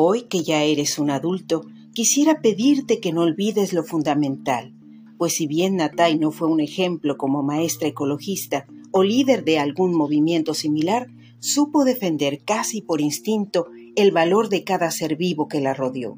Hoy 0.00 0.28
que 0.28 0.44
ya 0.44 0.62
eres 0.62 1.00
un 1.00 1.10
adulto, 1.10 1.66
quisiera 1.92 2.40
pedirte 2.40 3.00
que 3.00 3.12
no 3.12 3.22
olvides 3.22 3.72
lo 3.72 3.82
fundamental, 3.82 4.72
pues 5.18 5.32
si 5.32 5.48
bien 5.48 5.74
Natay 5.74 6.16
no 6.20 6.30
fue 6.30 6.46
un 6.46 6.60
ejemplo 6.60 7.16
como 7.18 7.42
maestra 7.42 7.88
ecologista 7.88 8.68
o 8.92 9.02
líder 9.02 9.42
de 9.42 9.58
algún 9.58 9.92
movimiento 9.92 10.54
similar, 10.54 11.08
supo 11.40 11.84
defender 11.84 12.44
casi 12.44 12.80
por 12.80 13.00
instinto 13.00 13.66
el 13.96 14.12
valor 14.12 14.48
de 14.50 14.62
cada 14.62 14.92
ser 14.92 15.16
vivo 15.16 15.48
que 15.48 15.60
la 15.60 15.74
rodeó, 15.74 16.16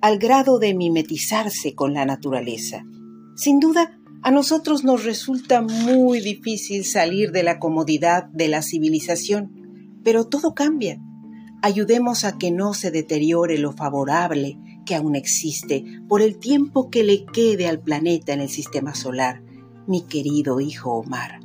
al 0.00 0.20
grado 0.20 0.60
de 0.60 0.74
mimetizarse 0.74 1.74
con 1.74 1.94
la 1.94 2.06
naturaleza. 2.06 2.84
Sin 3.34 3.58
duda, 3.58 3.98
a 4.22 4.30
nosotros 4.30 4.84
nos 4.84 5.02
resulta 5.02 5.62
muy 5.62 6.20
difícil 6.20 6.84
salir 6.84 7.32
de 7.32 7.42
la 7.42 7.58
comodidad 7.58 8.26
de 8.26 8.46
la 8.46 8.62
civilización, 8.62 9.98
pero 10.04 10.26
todo 10.28 10.54
cambia. 10.54 11.00
Ayudemos 11.66 12.22
a 12.22 12.38
que 12.38 12.52
no 12.52 12.74
se 12.74 12.92
deteriore 12.92 13.58
lo 13.58 13.72
favorable 13.72 14.56
que 14.86 14.94
aún 14.94 15.16
existe 15.16 15.84
por 16.08 16.22
el 16.22 16.38
tiempo 16.38 16.90
que 16.90 17.02
le 17.02 17.26
quede 17.26 17.66
al 17.66 17.80
planeta 17.80 18.32
en 18.32 18.40
el 18.40 18.48
sistema 18.48 18.94
solar, 18.94 19.42
mi 19.88 20.02
querido 20.02 20.60
hijo 20.60 20.92
Omar. 20.92 21.40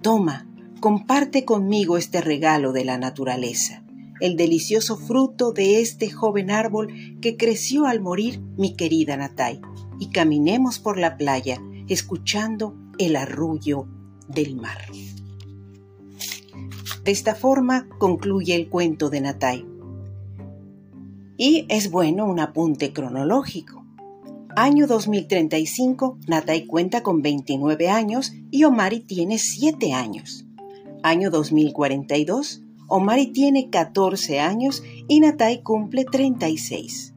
Toma, 0.00 0.48
comparte 0.80 1.44
conmigo 1.44 1.98
este 1.98 2.22
regalo 2.22 2.72
de 2.72 2.86
la 2.86 2.96
naturaleza, 2.96 3.84
el 4.18 4.38
delicioso 4.38 4.96
fruto 4.96 5.52
de 5.52 5.82
este 5.82 6.08
joven 6.08 6.50
árbol 6.50 7.18
que 7.20 7.36
creció 7.36 7.84
al 7.84 8.00
morir 8.00 8.40
mi 8.56 8.74
querida 8.74 9.18
Natay, 9.18 9.60
y 10.00 10.08
caminemos 10.08 10.78
por 10.78 10.96
la 10.96 11.18
playa 11.18 11.60
escuchando 11.86 12.74
el 12.98 13.14
arrullo 13.14 13.88
del 14.26 14.56
mar. 14.56 14.80
De 17.04 17.12
esta 17.12 17.34
forma 17.34 17.86
concluye 17.98 18.54
el 18.54 18.70
cuento 18.70 19.10
de 19.10 19.20
Natay. 19.20 19.66
Y 21.36 21.66
es 21.68 21.90
bueno 21.90 22.24
un 22.24 22.40
apunte 22.40 22.94
cronológico. 22.94 23.84
Año 24.56 24.86
2035, 24.86 26.18
Natay 26.28 26.64
cuenta 26.64 27.02
con 27.02 27.20
29 27.20 27.90
años 27.90 28.32
y 28.50 28.64
Omari 28.64 29.00
tiene 29.00 29.38
7 29.38 29.92
años. 29.92 30.46
Año 31.02 31.30
2042, 31.30 32.62
Omari 32.88 33.26
tiene 33.32 33.68
14 33.68 34.40
años 34.40 34.82
y 35.06 35.20
Natay 35.20 35.62
cumple 35.62 36.06
36. 36.06 37.12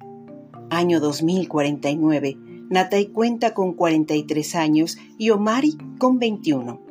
Año 0.70 1.00
2049, 1.00 2.38
Natay 2.70 3.08
cuenta 3.08 3.54
con 3.54 3.72
43 3.74 4.56
años 4.56 4.98
y 5.18 5.30
Omari 5.30 5.78
con 5.98 6.20
21. 6.20 6.82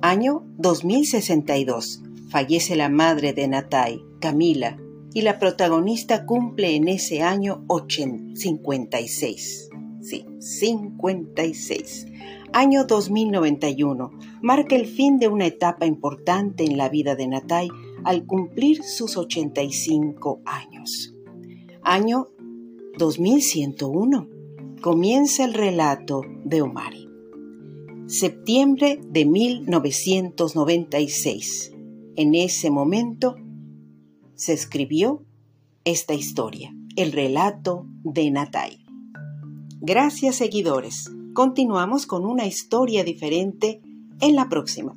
Año 0.00 0.44
2062, 0.56 2.02
fallece 2.34 2.74
la 2.74 2.88
madre 2.88 3.32
de 3.32 3.46
Natay, 3.46 4.02
Camila, 4.18 4.76
y 5.12 5.20
la 5.20 5.38
protagonista 5.38 6.26
cumple 6.26 6.74
en 6.74 6.88
ese 6.88 7.22
año 7.22 7.64
56. 7.68 9.70
Sí, 10.00 10.26
56. 10.40 12.06
Año 12.52 12.86
2091 12.86 14.10
marca 14.42 14.74
el 14.74 14.86
fin 14.86 15.20
de 15.20 15.28
una 15.28 15.46
etapa 15.46 15.86
importante 15.86 16.64
en 16.64 16.76
la 16.76 16.88
vida 16.88 17.14
de 17.14 17.28
Natay 17.28 17.68
al 18.02 18.26
cumplir 18.26 18.82
sus 18.82 19.16
85 19.16 20.40
años. 20.44 21.14
Año 21.82 22.30
2101 22.98 24.28
comienza 24.82 25.44
el 25.44 25.54
relato 25.54 26.22
de 26.44 26.62
Omari. 26.62 27.08
Septiembre 28.08 28.98
de 29.04 29.24
1996. 29.24 31.73
En 32.16 32.34
ese 32.36 32.70
momento 32.70 33.34
se 34.34 34.52
escribió 34.52 35.24
esta 35.84 36.14
historia, 36.14 36.72
el 36.94 37.10
relato 37.10 37.86
de 38.04 38.30
Natay. 38.30 38.84
Gracias 39.80 40.36
seguidores. 40.36 41.10
Continuamos 41.34 42.06
con 42.06 42.24
una 42.24 42.46
historia 42.46 43.02
diferente 43.02 43.82
en 44.20 44.36
la 44.36 44.48
próxima. 44.48 44.96